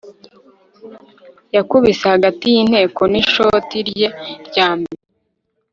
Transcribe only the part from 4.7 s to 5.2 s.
mbere